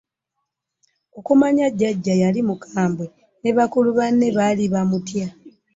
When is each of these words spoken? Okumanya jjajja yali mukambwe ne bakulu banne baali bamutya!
Okumanya 1.19 1.65
jjajja 1.71 2.13
yali 2.23 2.41
mukambwe 2.47 3.05
ne 3.41 3.51
bakulu 3.57 3.89
banne 3.97 4.27
baali 4.37 4.63
bamutya! 4.73 5.27